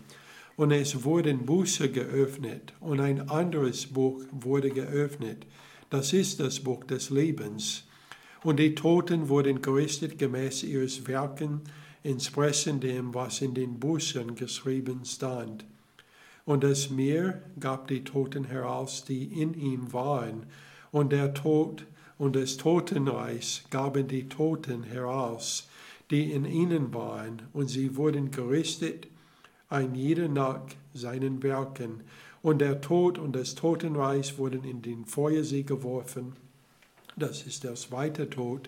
[0.55, 5.47] Und es wurden Buße geöffnet, und ein anderes Buch wurde geöffnet.
[5.89, 7.83] Das ist das Buch des Lebens.
[8.43, 11.61] Und die Toten wurden gerichtet gemäß ihres Werken,
[12.03, 15.65] entsprechend dem, was in den Büchern geschrieben stand.
[16.45, 20.47] Und das Meer gab die Toten heraus, die in ihm waren,
[20.91, 21.85] und der Tod
[22.17, 25.69] und das Totenreich gaben die Toten heraus,
[26.09, 29.07] die in ihnen waren, und sie wurden gerichtet,
[29.69, 30.61] ein jeder nach
[30.93, 32.01] seinen Werken.
[32.41, 36.35] Und der Tod und das Totenreich wurden in den Feuersee geworfen.
[37.21, 38.67] Das ist der zweite Tod.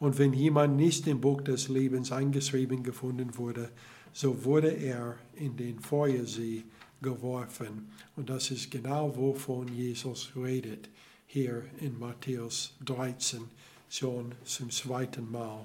[0.00, 3.70] Und wenn jemand nicht im Buch des Lebens eingeschrieben gefunden wurde,
[4.12, 6.64] so wurde er in den Feuersee
[7.00, 7.92] geworfen.
[8.16, 10.88] Und das ist genau, wovon Jesus redet,
[11.28, 13.42] hier in Matthäus 13,
[13.88, 15.64] schon zum zweiten Mal.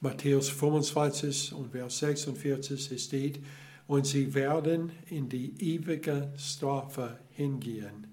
[0.00, 3.40] Matthäus 25 und Vers 46 steht,
[3.86, 8.06] und sie werden in die ewige Strafe hingehen.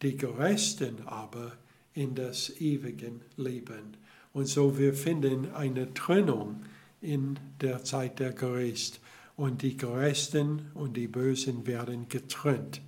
[0.00, 1.54] Die Gerechten aber
[1.94, 3.96] in das ewige Leben.
[4.32, 6.62] Und so wir finden eine Trennung
[7.00, 9.00] in der Zeit der Gericht.
[9.36, 12.80] Und die Gerechten und die Bösen werden getrennt.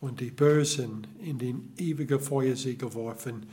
[0.00, 3.46] Und die Bösen in den ewigen Feuersee geworfen.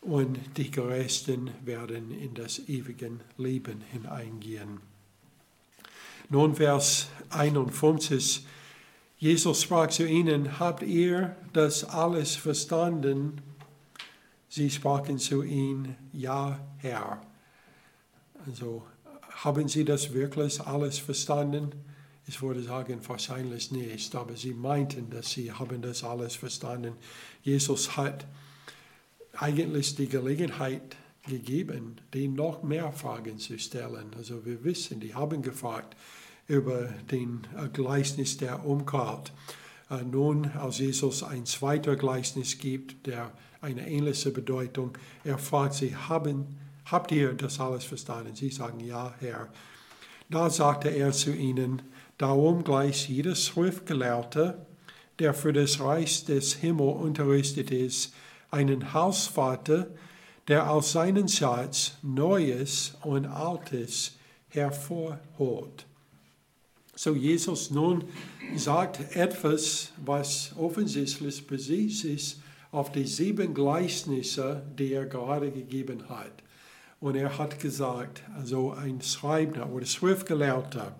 [0.00, 4.80] Und die Gerechten werden in das ewige Leben hineingehen.
[6.28, 8.44] Nun Vers 51.
[9.18, 13.40] Jesus sprach zu ihnen, habt ihr das alles verstanden?
[14.48, 17.20] Sie sprachen zu ihm, ja, Herr.
[18.46, 18.84] Also
[19.30, 21.72] haben Sie das wirklich alles verstanden?
[22.28, 26.94] Ich würde sagen, wahrscheinlich nicht, aber sie meinten, dass sie haben das alles verstanden.
[27.42, 28.26] Jesus hat
[29.32, 30.96] eigentlich die Gelegenheit
[31.28, 34.10] gegeben, denen noch mehr Fragen zu stellen.
[34.16, 35.96] Also wir wissen, die haben gefragt
[36.48, 39.22] über den Gleichnis der Umkehr.
[39.90, 45.96] Äh, nun, als Jesus ein zweiter Gleichnis gibt, der eine ähnliche Bedeutung, er fragt sie,
[45.96, 48.34] haben, habt ihr das alles verstanden?
[48.34, 49.48] Sie sagen, ja, Herr.
[50.28, 51.82] Da sagte er zu ihnen,
[52.18, 54.66] Darum gleich jeder Schriftgelehrte,
[55.18, 58.14] der für das Reich des Himmels unterrichtet ist,
[58.50, 59.88] einen Hausvater,
[60.48, 64.16] der aus seinem Schatz Neues und Altes
[64.48, 65.85] hervorholt.
[66.98, 68.04] So Jesus nun
[68.56, 72.40] sagt etwas, was offensichtlich Besitz ist
[72.72, 76.32] auf die sieben Gleichnisse, die er gerade gegeben hat.
[76.98, 80.96] Und er hat gesagt, also ein Schreibender oder Schriftgelehrter,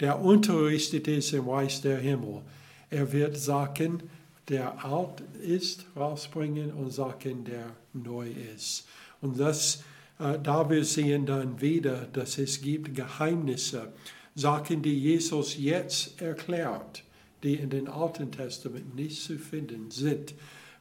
[0.00, 2.42] der unterrichtet ist im Reich der Himmel.
[2.90, 4.02] Er wird sagen,
[4.48, 8.86] der alt ist, rausbringen und sagen, der neu ist.
[9.22, 9.82] Und das,
[10.18, 13.92] äh, da wir sehen dann wieder, dass es gibt Geheimnisse,
[14.34, 17.04] Sachen, die Jesus jetzt erklärt,
[17.42, 20.34] die in den Alten Testament nicht zu finden sind.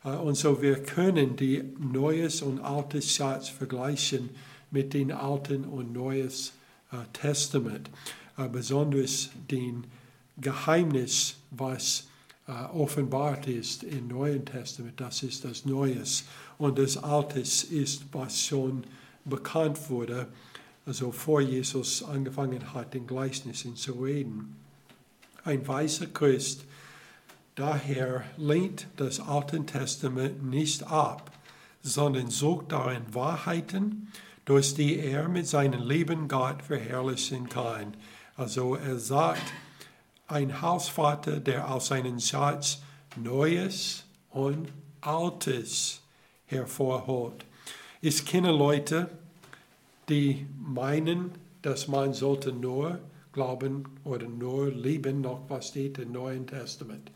[0.04, 4.30] Äh, und so wir können die Neues und Altes Schatz vergleichen
[4.70, 6.54] mit den Alten und Neues
[6.92, 7.90] äh, Testament
[8.52, 9.84] besonders den
[10.38, 12.08] Geheimnis, was
[12.48, 16.24] äh, offenbart ist im Neuen Testament, das ist das Neues.
[16.58, 18.84] Und das Altes ist, was schon
[19.26, 20.28] bekannt wurde,
[20.86, 24.56] also vor Jesus angefangen hat, in Gleichnissen zu reden.
[25.44, 26.66] Ein weißer Christ
[27.56, 31.32] daher lehnt das Alte Testament nicht ab,
[31.82, 34.12] sondern sucht darin Wahrheiten,
[34.46, 37.96] durch die er mit seinem Leben Gott verherrlichen kann.
[38.36, 39.54] Also er sagt,
[40.28, 42.82] ein Hausvater, der aus seinem Schatz
[43.16, 46.02] Neues und Altes
[46.46, 47.46] hervorholt.
[48.00, 49.10] Ich kenne Leute,
[50.12, 53.00] die meinen, dass man sollte nur
[53.32, 57.12] glauben oder nur lieben, noch was steht im Neuen Testament.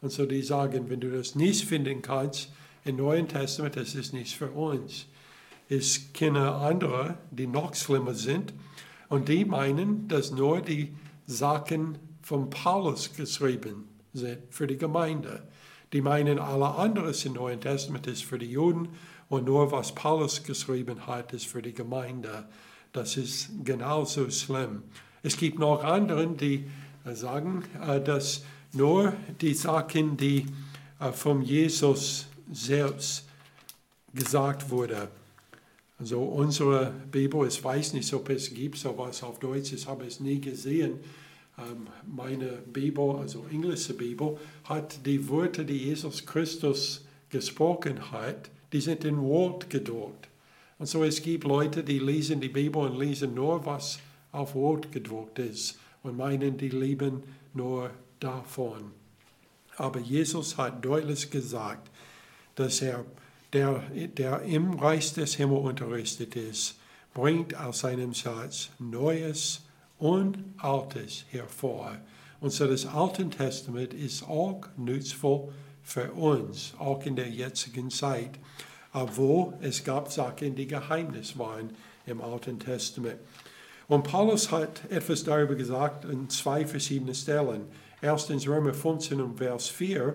[0.00, 2.50] Und so die sagen, wenn du das nicht finden kannst
[2.86, 5.06] im Neuen Testament, das ist nicht für uns.
[5.68, 8.54] Ich kenne andere, die noch schlimmer sind
[9.10, 10.94] und die meinen, dass nur die
[11.26, 13.84] Sachen von Paulus geschrieben
[14.14, 15.42] sind für die Gemeinde.
[15.92, 18.88] Die meinen, alle anderes im Neuen Testament ist für die Juden
[19.28, 22.46] und nur was Paulus geschrieben hat, ist für die Gemeinde.
[22.92, 24.82] Das ist genauso schlimm.
[25.22, 26.66] Es gibt noch andere, die
[27.04, 30.46] äh, sagen, äh, dass nur die Sachen, die
[31.00, 33.26] äh, von Jesus selbst
[34.14, 35.08] gesagt wurden,
[35.98, 40.20] also unsere Bibel, ich weiß nicht, ob es gibt sowas auf Deutsch, ich habe es
[40.20, 41.00] nie gesehen.
[41.58, 48.80] Ähm, meine Bibel, also englische Bibel, hat die Worte, die Jesus Christus gesprochen hat, die
[48.80, 50.28] sind in Wort gedruckt.
[50.78, 53.98] Und so es gibt Leute, die lesen die Bibel und lesen nur, was
[54.32, 57.22] auf Wort gedruckt ist und meinen, die leben
[57.54, 58.92] nur davon.
[59.76, 61.90] Aber Jesus hat deutlich gesagt,
[62.54, 63.04] dass er
[63.52, 63.82] der,
[64.16, 66.78] der im Reich des Himmels unterrichtet ist,
[67.14, 69.62] bringt aus seinem Schatz Neues
[69.98, 71.96] und Altes hervor.
[72.40, 75.48] Und so das Alte Testament ist auch nützvoll
[75.88, 78.32] für uns, auch in der jetzigen Zeit,
[78.92, 81.70] wo es gab Sachen, die Geheimnis waren
[82.04, 83.18] im Alten Testament.
[83.86, 87.62] Und Paulus hat etwas darüber gesagt in zwei verschiedenen Stellen.
[88.02, 90.14] Erstens Römer 15 und Vers 4.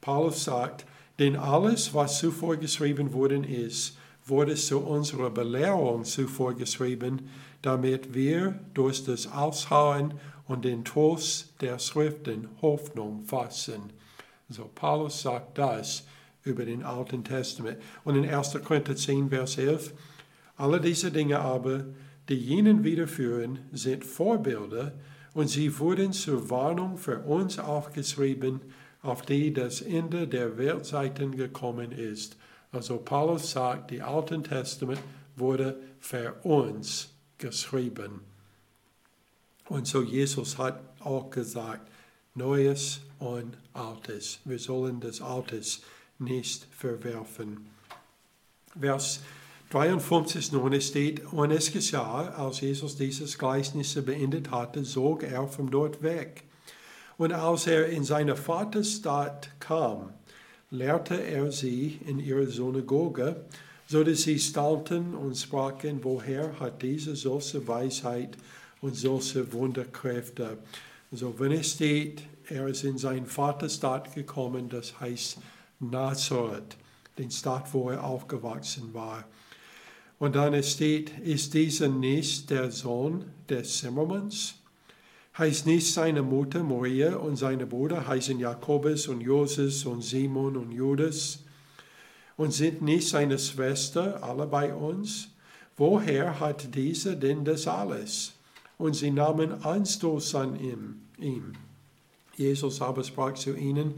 [0.00, 0.86] Paulus sagt,
[1.18, 7.28] denn alles, was zuvor geschrieben worden ist, wurde zu unserer Belehrung zuvor geschrieben,
[7.62, 10.14] damit wir durch das Aushauen
[10.46, 13.98] und den Trost der Schriften Hoffnung fassen.
[14.48, 16.04] So Paulus sagt das
[16.44, 17.78] über den Alten Testament.
[18.04, 18.58] Und in 1.
[18.64, 19.92] Korinther 10, Vers 11,
[20.56, 21.84] alle diese Dinge aber,
[22.28, 24.92] die jenen wiederführen, sind Vorbilder
[25.34, 28.60] und sie wurden zur Warnung für uns aufgeschrieben,
[29.02, 32.36] auf die das Ende der Weltzeiten gekommen ist.
[32.72, 35.00] Also Paulus sagt, die Alten Testament
[35.36, 38.20] wurde für uns geschrieben.
[39.68, 41.90] Und so Jesus hat auch gesagt,
[42.38, 44.38] Neues und Altes.
[44.46, 45.82] Wir sollen das Altes
[46.18, 47.68] nicht verwerfen.
[48.80, 49.20] Vers
[49.70, 55.70] 53 nun steht, und es geschah, als Jesus dieses Gleichnis beendet hatte, zog er von
[55.70, 56.44] dort weg
[57.18, 60.10] und als er in seine Vaterstadt kam,
[60.70, 63.44] lehrte er sie in ihrer Synagoge,
[63.88, 68.36] so dass sie staunten und sprachen, woher hat diese solche Weisheit
[68.80, 70.58] und solche Wunderkräfte?
[71.10, 75.38] Also wenn es steht, er ist in seinen Vaterstadt gekommen, das heißt
[75.80, 76.76] Nazareth,
[77.16, 79.24] den Stadt, wo er aufgewachsen war.
[80.18, 84.56] Und dann es steht, ist dieser nicht der Sohn des Zimmermanns?
[85.38, 90.72] Heißt nicht seine Mutter Maria und seine Brüder heißen Jakobus und Joses und Simon und
[90.72, 91.44] Judas?
[92.36, 95.28] Und sind nicht seine Schwester alle bei uns?
[95.76, 98.32] Woher hat dieser denn das alles?
[98.78, 101.02] Und sie nahmen Anstoß an ihm.
[101.18, 101.52] ihm.
[102.36, 103.94] Jesus aber sprach zu ihnen,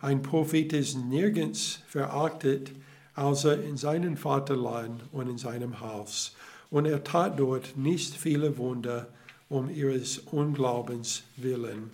[0.00, 2.72] ein Prophet ist nirgends verachtet,
[3.14, 6.34] außer in seinem Vaterland und in seinem Haus.
[6.70, 9.06] Und er tat dort nicht viele Wunder
[9.48, 11.90] um ihres Unglaubens willen.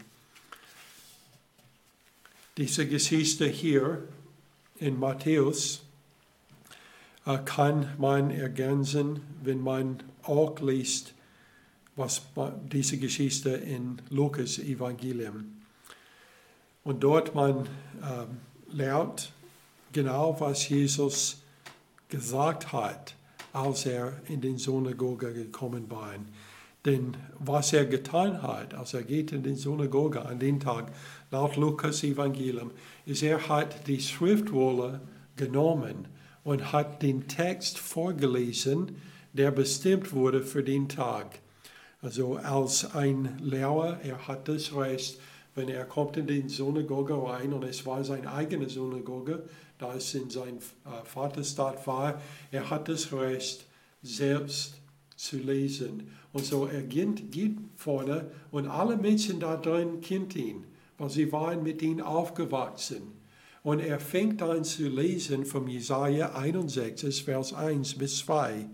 [2.56, 4.02] Diese Geschichte hier
[4.78, 5.82] in Matthäus
[7.26, 11.14] äh, kann man ergänzen, wenn man auch liest,
[11.98, 12.22] was
[12.72, 15.58] diese Geschichte in Lukas Evangelium.
[16.84, 19.32] Und dort man äh, lernt
[19.92, 21.42] genau, was Jesus
[22.08, 23.14] gesagt hat,
[23.52, 26.14] als er in den Synagoge gekommen war.
[26.84, 30.92] Denn was er getan hat, als er geht in die Synagoge an den Tag,
[31.30, 32.70] laut Lukas Evangelium,
[33.04, 35.00] ist, er hat die Schriftwolle
[35.36, 36.06] genommen
[36.44, 38.96] und hat den Text vorgelesen,
[39.32, 41.40] der bestimmt wurde für den Tag.
[42.00, 45.18] Also als ein Lehrer, er hat das Recht,
[45.54, 49.42] wenn er kommt in die Synagoge rein und es war seine eigene Synagoge,
[49.78, 52.20] da es in sein äh, Vaterstadt war,
[52.52, 53.66] er hat das Recht,
[54.02, 54.74] selbst
[55.16, 56.10] zu lesen.
[56.32, 60.64] Und so er geht, geht vorne und alle Menschen da drin kennt ihn,
[60.98, 63.18] weil sie waren mit ihm aufgewachsen.
[63.64, 68.66] Und er fängt an zu lesen vom Jesaja 61, Vers 1 bis 2.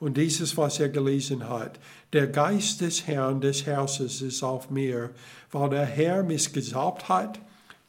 [0.00, 1.78] Und dieses, was er gelesen hat.
[2.12, 5.10] Der Geist des Herrn, des Herrschers, ist auf mir,
[5.50, 7.40] weil der Herr mich gesalbt hat,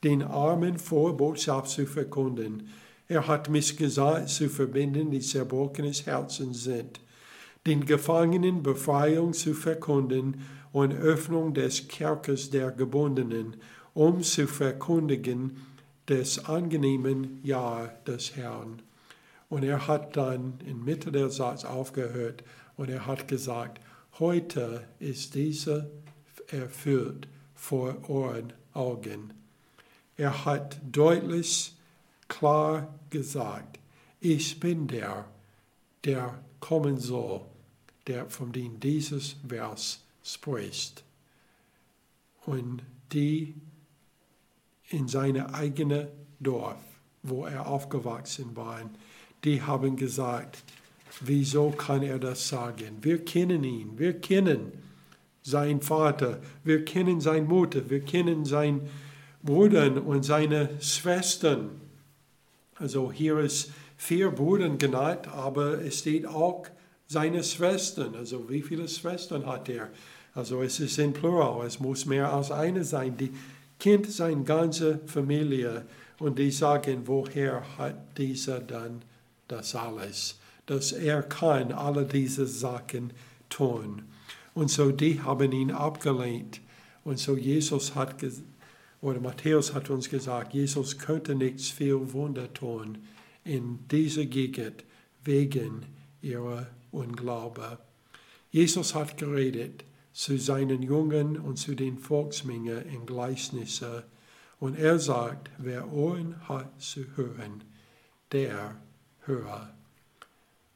[0.03, 2.69] den Armen Vorbotschaft zu verkunden.
[3.07, 6.99] Er hat mich gesagt, zu verbinden, die zerbrochenes Herzen sind,
[7.65, 13.55] den Gefangenen Befreiung zu verkunden und Öffnung des Kerkers der Gebundenen,
[13.93, 15.57] um zu verkündigen,
[16.07, 18.81] des angenehmen Jahr des Herrn.
[19.55, 22.43] Und er hat dann in Mitte der Satz aufgehört
[22.75, 23.81] und er hat gesagt,
[24.19, 25.89] heute ist dieser
[26.47, 29.33] erfüllt vor euren Augen.
[30.17, 31.73] Er hat deutlich,
[32.27, 33.79] klar gesagt,
[34.19, 35.23] ich bin der,
[36.03, 37.39] der kommen soll,
[38.07, 41.05] der von dem dieses Vers spricht.
[42.45, 42.83] Und
[43.13, 43.55] die
[44.89, 46.83] in seine eigene Dorf,
[47.23, 48.81] wo er aufgewachsen war.
[49.45, 50.63] Die haben gesagt,
[51.21, 52.97] wieso kann er das sagen?
[53.01, 54.73] Wir kennen ihn, wir kennen
[55.43, 58.81] seinen Vater, wir kennen seine Mutter, wir kennen seine
[59.43, 61.69] Brüder und seine Schwestern.
[62.75, 66.65] Also hier ist vier Brüder genannt, aber es steht auch
[67.07, 68.15] seine Schwestern.
[68.15, 69.89] Also wie viele Schwestern hat er?
[70.33, 73.15] Also es ist in Plural, es muss mehr als eine sein.
[73.15, 73.31] Die
[73.79, 75.85] kennt seine ganze Familie
[76.17, 79.03] und die sagen, woher hat dieser dann
[79.47, 80.39] das alles?
[80.65, 83.13] Dass er kann alle diese Sachen
[83.49, 84.03] tun.
[84.53, 86.61] Und so die haben ihn abgelehnt.
[87.03, 88.15] Und so Jesus hat,
[89.01, 92.97] oder Matthäus hat uns gesagt, Jesus könnte nichts viel Wunder tun
[93.43, 94.83] in dieser Gegend
[95.23, 95.85] wegen
[96.21, 97.77] ihrer Unglaube.
[98.49, 99.83] Jesus hat geredet
[100.13, 104.05] zu seinen Jungen und zu den Volksmengen in Gleichnisse.
[104.59, 107.63] Und er sagt, wer Ohren hat zu hören,
[108.31, 108.77] der
[109.25, 109.73] höre.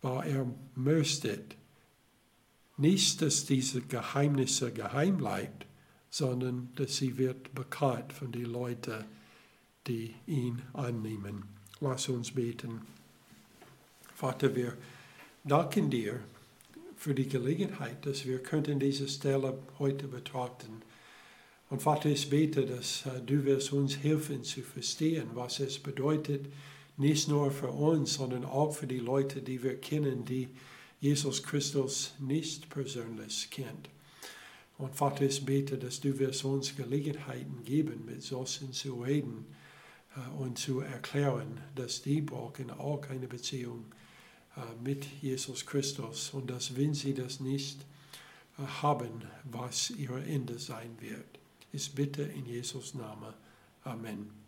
[0.02, 1.40] Weil er möchte
[2.78, 5.66] nicht, dass diese Geheimnisse geheim bleibt,
[6.10, 9.04] sondern dass sie wird bekannt von den Leuten,
[9.88, 11.44] die ihn annehmen.
[11.82, 12.82] Lass uns beten.
[14.16, 14.78] Vater, wir
[15.44, 16.20] danken dir
[16.96, 20.82] für die Gelegenheit, dass wir könnten diese Stelle heute betrachten.
[21.70, 26.48] Und Vater, ich bete, dass uh, du wirst uns helfen zu verstehen, was es bedeutet,
[27.00, 30.50] nicht nur für uns, sondern auch für die Leute, die wir kennen, die
[31.00, 33.90] Jesus Christus nicht persönlich kennt.
[34.78, 39.46] Und Vater, ich bete, dass du wirst uns Gelegenheiten geben, mit solchen zu reden
[40.16, 43.86] uh, und zu erklären, dass die brauchen auch eine Beziehung
[44.58, 47.82] äh, mit Jesus Christus und dass, wenn sie das nicht
[48.58, 51.40] äh, haben, was ihr Ende sein wird.
[51.72, 53.34] Ich bitte in Jesus Namen.
[53.84, 54.39] Amen.